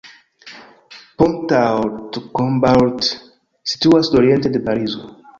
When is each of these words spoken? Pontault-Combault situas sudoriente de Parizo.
Pontault-Combault 1.17 3.01
situas 3.61 4.07
sudoriente 4.09 4.49
de 4.55 4.59
Parizo. 4.65 5.05